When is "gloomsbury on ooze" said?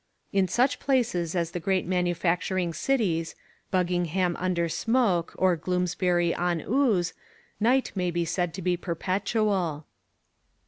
5.55-7.13